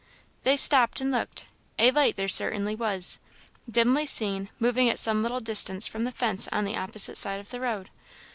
[0.41, 1.45] They stopped and looked.
[1.77, 3.19] A light there certainly was,
[3.69, 7.51] dimly seen, moving at some little distance from the fence on the opposite side of
[7.51, 7.91] the road.